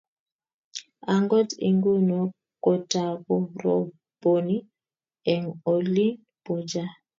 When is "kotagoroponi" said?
2.63-4.55